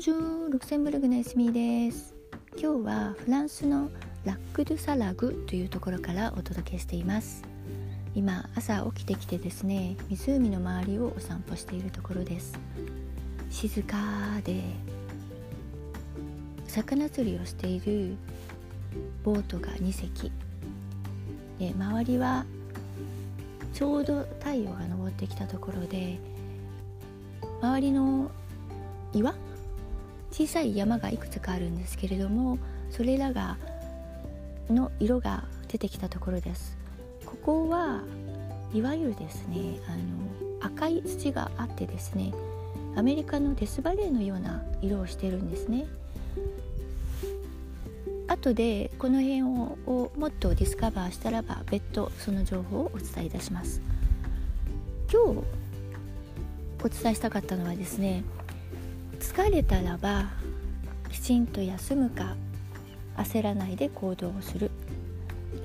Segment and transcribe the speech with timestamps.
[0.00, 2.14] ンジュールクセンブルグのエスミです。
[2.56, 3.90] 今日はフランスの
[4.24, 7.42] ラック・ドゥ・サラグというところからお届けしています。
[8.14, 12.58] 今朝起きてきてですね湖の周りをお散歩しているところです。
[13.50, 13.98] 静か
[14.42, 14.62] で
[16.66, 18.16] 魚釣りをしている
[19.22, 20.32] ボートが2隻。
[21.58, 22.46] で周りは
[23.74, 26.18] ちょうど太陽が昇ってきたところで
[27.60, 28.30] 周りの
[29.12, 29.34] 岩
[30.32, 32.58] 小さい山がいくつかあるんですけれども
[32.90, 33.56] それらが
[34.68, 36.78] の色が出てきたところです。
[37.26, 38.02] ここは
[38.72, 42.32] いわゆるですねあの赤い土があってですね
[42.96, 45.86] アメリカのデスバレーのような色をしてるんですね。
[48.26, 53.80] 後でこの辺ををもっとディスカバーしたらば別途その情報をお伝えいたします。
[55.12, 55.42] 今日
[56.82, 58.22] お伝えしたかったのはですね
[59.20, 60.30] 疲れたらば
[61.10, 62.36] きちんと休むか
[63.16, 64.70] 焦らないで行動をする。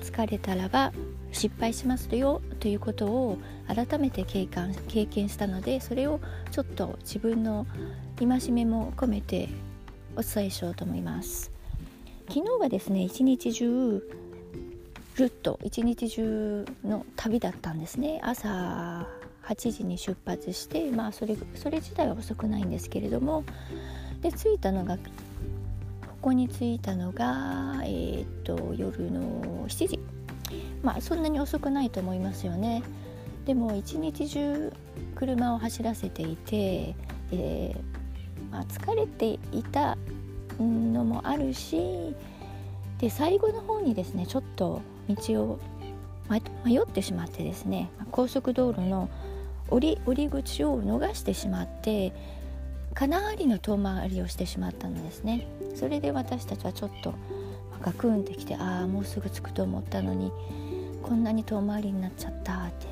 [0.02, 0.92] 疲れたらば
[1.32, 7.66] 失敗しますよということを改めて経験経験したのでそれをちょっと自分の
[8.18, 9.48] 戒めも込めて
[10.16, 11.50] お伝えしようと思います。
[12.28, 14.02] 昨日はですね一日中
[15.16, 18.20] るっと一日中の旅だったんですね。
[18.22, 19.06] 朝
[19.46, 23.44] 8時に出発して、まあ、それそれ自体は遅くないんですけれども
[24.20, 25.02] で着いたのがこ
[26.20, 30.00] こに着いたのが、えー、っと夜の7時。
[30.82, 32.82] まあそんなに遅くないと思いますよね。
[33.44, 34.72] でも一日中
[35.14, 36.94] 車を走らせていて、
[37.32, 37.76] えー
[38.50, 39.96] まあ、疲れていた
[40.58, 42.14] のもあるし
[42.98, 45.58] で最後の方にですねちょっと道を
[46.64, 49.08] 迷ってしまってですね高速道路の
[49.68, 52.12] 降り降り口を逃してしまって
[52.94, 55.46] かなりの遠回りをしてしまったのですね。
[55.74, 57.14] それで私たちはちょっと
[57.82, 60.32] ガクンってきてああもうすぐ着くと思ったのに
[61.02, 62.86] こんなに遠回りになっちゃったって。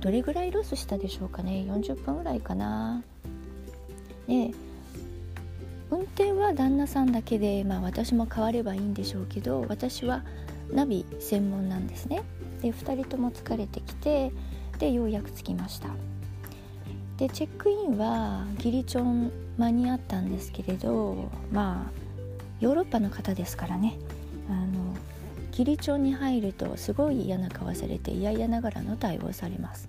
[0.00, 3.02] どれぐらいロスしたでしょうかね？40分ぐらいかな。
[4.26, 4.50] で
[5.90, 10.22] 運転は旦那さんだけで、まあ、私も変わればいいんでしょうけど私は
[10.72, 12.22] ナビ専門なんですね。
[12.62, 14.32] で2人とも疲れてきて
[14.80, 15.90] でようやく着きました。
[17.18, 21.92] でチェックインはギリチョン間に合ったんですけれどまあ
[22.60, 23.98] ヨーロッパの方ですからね。
[24.48, 24.96] あの
[25.52, 29.88] ギリチョンに入るとすごい嫌な顔されて嫌々ながらの対応されます。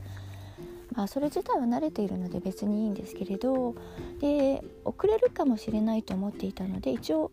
[0.94, 3.76] まあそれ自体は慣れているので別にいいんですけれど
[4.20, 7.32] で遅れるかもしれないと思っていたので一応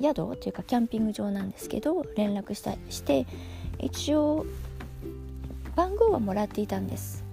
[0.00, 3.26] 宿というかキャンピング場なんですけど連絡したして
[3.78, 4.46] 一応
[5.76, 7.24] 番号はもらっていたんです。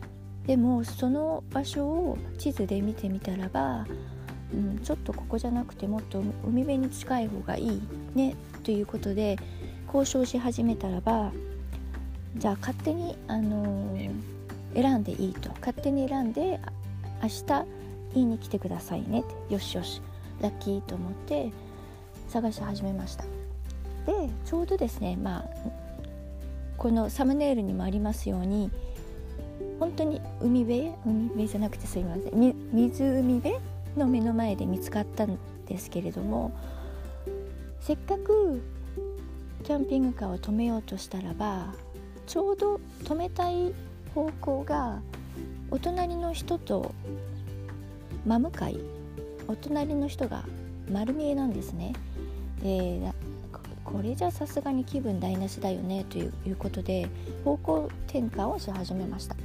[0.45, 3.85] でもその場所を地図で見てみたらば、
[4.53, 7.81] うん、ちょっとここじゃなくてもっと海辺に近い方がいい
[8.15, 9.37] ねということで
[9.87, 11.33] 交渉し始めたらば
[12.37, 14.11] じゃあ勝手に、あのー、
[14.73, 15.49] 選んでいいと。
[15.59, 16.59] 勝手に選んで
[17.21, 17.45] 明日
[18.13, 19.53] 言いに来てくださいねって。
[19.53, 20.01] よしよし。
[20.41, 21.51] ラッキーと思って
[22.29, 23.23] 探し始めました。
[24.05, 25.45] でちょうどですねまあ
[26.77, 28.71] このサムネイルにもありますように
[29.79, 30.93] 本当に海辺？
[31.05, 33.55] 海辺じゃなくてすいません湖辺
[33.95, 35.37] の目の前で見つかったん
[35.67, 36.51] ですけれども
[37.81, 38.61] せっかく
[39.63, 41.73] キャンピングカーを止めようとしたらば
[42.25, 43.73] ちょうど止めたい
[44.13, 44.99] 方向が
[45.71, 46.93] お隣の人と
[48.25, 48.79] 真向かい
[49.47, 50.43] お隣の人が
[50.91, 51.93] 丸見えなんですね。
[52.61, 53.13] で
[53.97, 57.09] これじゃさすがに気分台無しだよねということで
[57.43, 59.35] 方向転換をし始めました。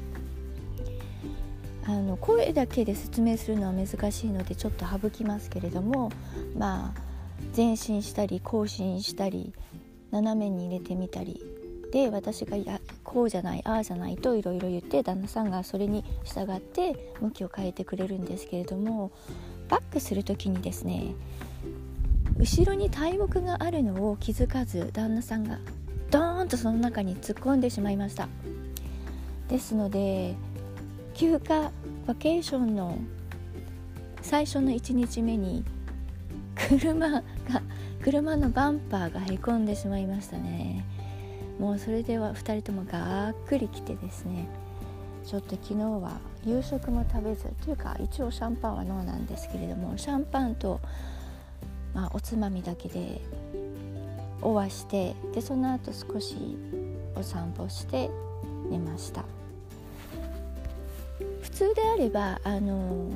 [1.87, 6.13] あの声だけで説明するのは難しいのでちょっと省きますけれども
[6.55, 7.01] まあ
[7.57, 9.55] 前進したり後進したり
[10.11, 11.43] 斜めに入れてみたり
[11.91, 19.11] で私がやこうじゃないああじゃないといろいろ言って旦那さんがそれに従って向きを変えてくれるんですけれども
[19.69, 21.15] バックする時にですね
[22.43, 25.61] 後ろに大木があるのを気づかず旦那さんが
[26.11, 28.29] ドーンとその中に突っ込んでしまいました。
[29.47, 30.35] ですので
[31.15, 31.71] 休暇
[32.05, 32.99] バケーションの
[34.23, 35.65] 最初の1日目に
[36.57, 37.23] 車が
[38.03, 40.85] 車のバンパーがへこんでしまいましたね。
[41.61, 44.49] もうそれでは2人ともがっくりきてですね。
[45.25, 50.81] ちょっと昨日は夕食も食べずというか一応シャンパンはノーなんですけれどもシャンパンと
[51.95, 53.21] まあ、おつまみだけで
[54.41, 56.37] 終わしてでその後少し
[57.15, 58.11] お散歩して
[58.71, 59.25] 寝ました。
[61.43, 63.11] 普通であればあの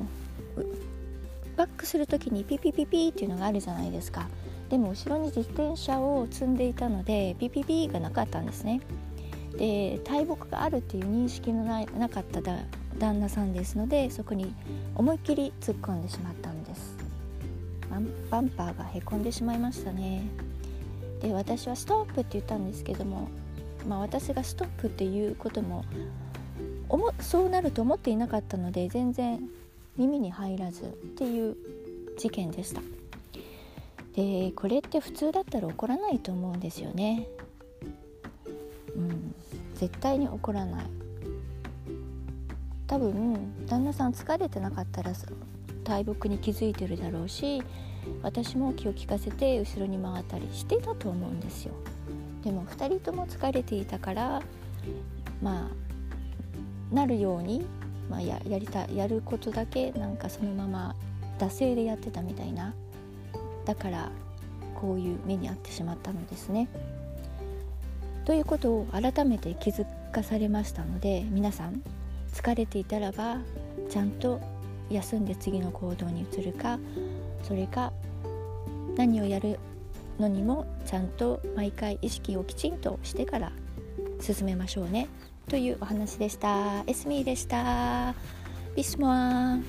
[1.55, 4.27] バックする時にピピピピっていうのがあるじゃないですか。
[4.69, 8.81] でも後ろに自転車を積んでいたのでピピピがなかったんですね。
[9.57, 12.41] で大木があるっていう認識のなかった
[12.99, 14.53] 旦那さんですのでそこに
[14.95, 16.66] 思いっきり突っ込んでしまったんです。
[17.89, 17.97] バ
[18.41, 20.23] ンパーがへこんでしまいましたね。
[21.21, 23.29] で私はストップって言ったんですけども
[23.87, 25.83] まあ私がストップっていうことも
[27.19, 29.41] そうなると思っていなかったので全然
[29.97, 30.87] 耳に入らずっ
[31.17, 31.57] ていう
[32.17, 32.81] 事件でした。
[34.13, 37.27] でこれって普通だったら起こらないと思うんですよね。
[38.95, 39.35] うん
[39.75, 40.85] 絶対に起こらない。
[42.87, 45.13] 多分旦那さん疲れてなかったら
[45.87, 47.63] 大木に気づいてるだろうし
[48.21, 51.73] 私も気を利かせて後ろに回ったりしてたと思うんですよ
[52.43, 54.41] でも2人とも疲れていたから
[55.41, 55.69] ま
[56.91, 57.65] あなるように、
[58.09, 60.95] まあ、ややりたやることだけなんかそのまま
[61.39, 62.73] 惰性でやってたみたいな
[63.65, 64.11] だから
[64.75, 66.69] こういう目に遭ってしまったのですね。
[68.25, 71.81] ということを改めて気づかされましたので皆さん
[72.33, 73.37] 疲れていたらば
[73.89, 74.41] ちゃんと
[74.89, 76.79] 休んで次の行動に移るか
[77.43, 77.91] それか
[78.97, 79.59] 何をやる
[80.19, 83.51] のにもちゃんと毎回意識をきちんとしてから
[84.19, 85.07] 進めましょうね。
[85.47, 86.83] というお話でした。
[86.87, 88.13] エスミーでした。
[88.75, 89.59] ビスモア